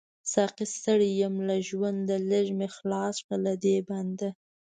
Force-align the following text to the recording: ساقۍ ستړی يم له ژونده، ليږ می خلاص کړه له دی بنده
ساقۍ 0.31 0.65
ستړی 0.75 1.09
يم 1.23 1.35
له 1.47 1.55
ژونده، 1.67 2.15
ليږ 2.29 2.47
می 2.59 2.67
خلاص 2.75 3.15
کړه 3.25 3.37
له 3.45 3.53
دی 3.63 3.75
بنده 3.89 4.29